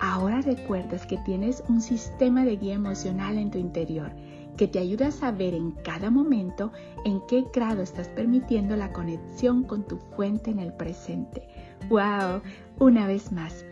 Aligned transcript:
ahora 0.00 0.40
recuerdas 0.40 1.06
que 1.06 1.18
tienes 1.18 1.62
un 1.68 1.80
sistema 1.80 2.44
de 2.44 2.56
guía 2.56 2.74
emocional 2.74 3.38
en 3.38 3.50
tu 3.50 3.58
interior 3.58 4.12
que 4.56 4.68
te 4.68 4.78
ayuda 4.78 5.08
a 5.08 5.12
saber 5.12 5.54
en 5.54 5.72
cada 5.72 6.10
momento 6.10 6.72
en 7.04 7.20
qué 7.26 7.44
grado 7.52 7.82
estás 7.82 8.08
permitiendo 8.08 8.76
la 8.76 8.92
conexión 8.92 9.64
con 9.64 9.84
tu 9.84 9.98
fuente 10.16 10.50
en 10.50 10.60
el 10.60 10.72
presente. 10.72 11.48
¡Wow! 11.88 12.40
Una 12.78 13.06
vez 13.06 13.32
más, 13.32 13.64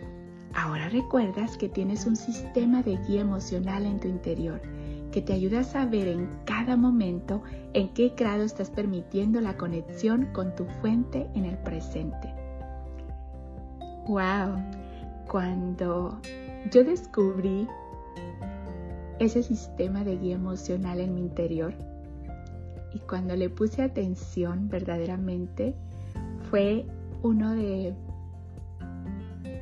ahora 0.55 0.89
recuerdas 0.89 1.57
que 1.57 1.69
tienes 1.69 2.07
un 2.07 2.17
sistema 2.17 2.83
de 2.83 2.97
guía 2.97 3.21
emocional 3.21 3.87
en 3.87 4.01
tu 4.01 4.09
interior 4.09 4.61
que 5.13 5.23
te 5.23 5.35
ayuda 5.35 5.61
a 5.61 5.65
saber 5.65 6.09
en 6.09 6.29
cada 6.47 6.77
momento 6.77 7.43
en 7.75 7.91
qué 7.91 8.15
grado 8.17 8.43
estás 8.43 8.71
permitiendo 8.71 9.41
la 9.41 9.57
conexión 9.57 10.27
con 10.33 10.55
tu 10.57 10.65
fuente 10.81 11.29
en 11.35 11.45
el 11.45 11.59
presente. 11.59 12.35
¡Wow! 14.09 14.82
Cuando 15.29 16.21
yo 16.71 16.85
descubrí 16.85 17.67
ese 19.19 19.43
sistema 19.43 20.05
de 20.05 20.17
guía 20.17 20.35
emocional 20.35 21.01
en 21.01 21.15
mi 21.15 21.21
interior. 21.21 21.75
Y 22.93 22.99
cuando 23.01 23.37
le 23.37 23.49
puse 23.49 23.83
atención 23.83 24.69
verdaderamente, 24.69 25.75
fue 26.51 26.87
uno 27.23 27.55
de, 27.55 27.95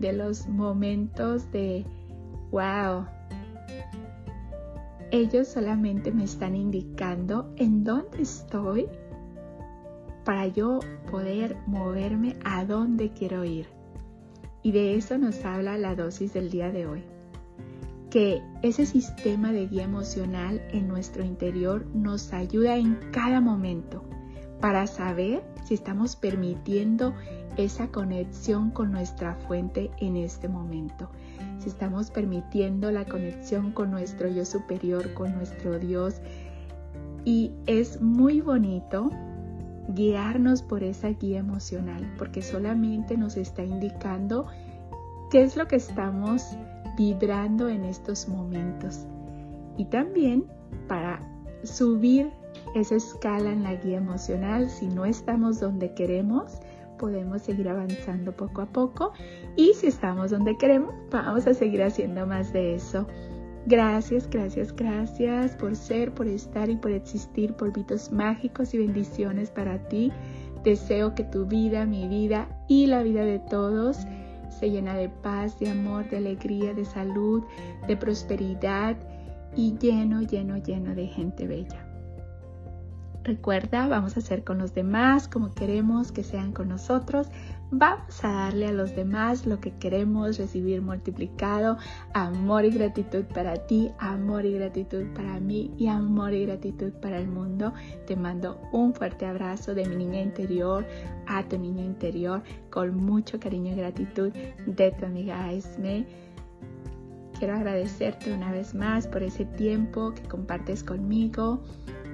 de 0.00 0.12
los 0.12 0.48
momentos 0.48 1.50
de, 1.52 1.84
wow, 2.50 3.06
ellos 5.10 5.48
solamente 5.48 6.10
me 6.12 6.24
están 6.24 6.56
indicando 6.56 7.52
en 7.56 7.84
dónde 7.84 8.22
estoy 8.22 8.88
para 10.24 10.46
yo 10.46 10.80
poder 11.10 11.56
moverme 11.66 12.36
a 12.44 12.64
dónde 12.64 13.10
quiero 13.10 13.44
ir. 13.44 13.79
Y 14.62 14.72
de 14.72 14.94
eso 14.96 15.18
nos 15.18 15.44
habla 15.44 15.78
la 15.78 15.94
dosis 15.94 16.32
del 16.32 16.50
día 16.50 16.70
de 16.70 16.86
hoy 16.86 17.02
que 18.10 18.42
ese 18.62 18.86
sistema 18.86 19.52
de 19.52 19.68
guía 19.68 19.84
emocional 19.84 20.60
en 20.72 20.88
nuestro 20.88 21.24
interior 21.24 21.86
nos 21.94 22.32
ayuda 22.32 22.76
en 22.76 22.98
cada 23.12 23.40
momento 23.40 24.04
para 24.60 24.86
saber 24.88 25.42
si 25.64 25.74
estamos 25.74 26.16
permitiendo 26.16 27.14
esa 27.56 27.88
conexión 27.88 28.70
con 28.70 28.90
nuestra 28.90 29.36
fuente 29.46 29.90
en 29.98 30.16
este 30.16 30.48
momento. 30.48 31.08
Si 31.60 31.68
estamos 31.68 32.10
permitiendo 32.10 32.90
la 32.90 33.04
conexión 33.04 33.72
con 33.72 33.90
nuestro 33.90 34.28
yo 34.28 34.44
superior, 34.44 35.14
con 35.14 35.34
nuestro 35.34 35.78
Dios. 35.78 36.16
Y 37.24 37.52
es 37.66 38.00
muy 38.00 38.40
bonito 38.40 39.10
guiarnos 39.94 40.62
por 40.62 40.82
esa 40.82 41.08
guía 41.08 41.38
emocional, 41.40 42.12
porque 42.18 42.42
solamente 42.42 43.16
nos 43.16 43.36
está 43.36 43.62
indicando 43.64 44.46
qué 45.30 45.42
es 45.42 45.56
lo 45.56 45.66
que 45.66 45.76
estamos 45.76 46.56
vibrando 46.96 47.68
en 47.68 47.84
estos 47.84 48.28
momentos. 48.28 49.06
Y 49.76 49.84
también 49.86 50.44
para 50.88 51.20
subir 51.62 52.30
esa 52.74 52.96
escala 52.96 53.52
en 53.52 53.62
la 53.62 53.74
guía 53.74 53.98
emocional, 53.98 54.68
si 54.68 54.86
no 54.86 55.04
estamos 55.04 55.60
donde 55.60 55.94
queremos, 55.94 56.60
podemos 56.98 57.42
seguir 57.42 57.68
avanzando 57.68 58.32
poco 58.32 58.62
a 58.62 58.66
poco. 58.66 59.12
Y 59.56 59.72
si 59.74 59.88
estamos 59.88 60.30
donde 60.30 60.56
queremos, 60.56 60.94
vamos 61.10 61.46
a 61.46 61.54
seguir 61.54 61.82
haciendo 61.82 62.26
más 62.26 62.52
de 62.52 62.74
eso. 62.74 63.06
Gracias, 63.66 64.28
gracias, 64.30 64.74
gracias 64.74 65.54
por 65.56 65.76
ser, 65.76 66.12
por 66.14 66.26
estar 66.26 66.70
y 66.70 66.76
por 66.76 66.92
existir, 66.92 67.52
polvitos 67.54 68.10
mágicos 68.10 68.72
y 68.72 68.78
bendiciones 68.78 69.50
para 69.50 69.78
ti. 69.88 70.10
Deseo 70.64 71.14
que 71.14 71.24
tu 71.24 71.46
vida, 71.46 71.84
mi 71.84 72.08
vida 72.08 72.48
y 72.68 72.86
la 72.86 73.02
vida 73.02 73.24
de 73.24 73.38
todos 73.38 74.06
se 74.48 74.70
llena 74.70 74.94
de 74.94 75.08
paz, 75.08 75.58
de 75.58 75.70
amor, 75.70 76.08
de 76.08 76.18
alegría, 76.18 76.74
de 76.74 76.84
salud, 76.84 77.44
de 77.86 77.96
prosperidad 77.96 78.96
y 79.56 79.76
lleno, 79.78 80.22
lleno, 80.22 80.56
lleno 80.58 80.94
de 80.94 81.06
gente 81.06 81.46
bella. 81.46 81.86
Recuerda, 83.24 83.86
vamos 83.86 84.16
a 84.16 84.20
hacer 84.20 84.44
con 84.44 84.58
los 84.58 84.74
demás 84.74 85.28
como 85.28 85.52
queremos 85.52 86.12
que 86.12 86.22
sean 86.22 86.52
con 86.52 86.68
nosotros. 86.68 87.28
Vamos 87.72 88.24
a 88.24 88.32
darle 88.32 88.66
a 88.66 88.72
los 88.72 88.96
demás 88.96 89.46
lo 89.46 89.60
que 89.60 89.70
queremos 89.78 90.38
recibir 90.38 90.82
multiplicado. 90.82 91.78
Amor 92.14 92.64
y 92.64 92.70
gratitud 92.70 93.24
para 93.26 93.54
ti, 93.66 93.90
amor 93.98 94.44
y 94.44 94.54
gratitud 94.54 95.06
para 95.14 95.38
mí 95.38 95.72
y 95.78 95.86
amor 95.86 96.32
y 96.32 96.46
gratitud 96.46 96.92
para 97.00 97.18
el 97.18 97.28
mundo. 97.28 97.72
Te 98.06 98.16
mando 98.16 98.60
un 98.72 98.92
fuerte 98.92 99.24
abrazo 99.24 99.74
de 99.74 99.86
mi 99.86 99.96
niña 99.96 100.20
interior 100.20 100.84
a 101.26 101.48
tu 101.48 101.58
niño 101.58 101.84
interior 101.84 102.42
con 102.70 102.96
mucho 102.96 103.38
cariño 103.38 103.72
y 103.72 103.76
gratitud 103.76 104.32
de 104.66 104.90
tu 104.90 105.06
amiga 105.06 105.52
Esme. 105.52 106.06
Quiero 107.38 107.54
agradecerte 107.54 108.32
una 108.32 108.50
vez 108.52 108.74
más 108.74 109.06
por 109.06 109.22
ese 109.22 109.44
tiempo 109.44 110.12
que 110.12 110.22
compartes 110.24 110.82
conmigo 110.82 111.62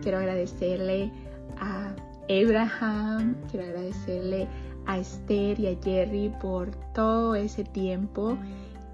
Quiero 0.02 0.18
agradecerle 0.18 1.10
a 1.58 1.94
Abraham, 2.28 3.36
quiero 3.50 3.66
agradecerle 3.66 4.46
a 4.86 4.98
Esther 4.98 5.58
y 5.60 5.66
a 5.66 5.76
Jerry 5.82 6.32
por 6.41 6.70
todo 6.92 7.34
ese 7.34 7.64
tiempo 7.64 8.36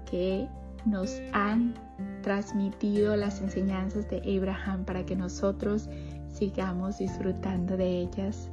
que 0.09 0.47
nos 0.85 1.21
han 1.31 1.73
transmitido 2.21 3.15
las 3.15 3.41
enseñanzas 3.41 4.09
de 4.09 4.17
Abraham 4.37 4.85
para 4.85 5.05
que 5.05 5.15
nosotros 5.15 5.89
sigamos 6.31 6.97
disfrutando 6.97 7.77
de 7.77 8.01
ellas. 8.01 8.49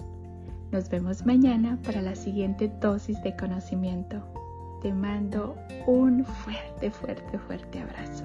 Nos 0.70 0.88
vemos 0.88 1.26
mañana 1.26 1.78
para 1.84 2.00
la 2.00 2.14
siguiente 2.14 2.70
dosis 2.80 3.20
de 3.22 3.34
conocimiento. 3.36 4.22
Te 4.82 4.92
mando 4.92 5.56
un 5.86 6.24
fuerte, 6.24 6.90
fuerte, 6.90 7.38
fuerte 7.38 7.80
abrazo. 7.80 8.24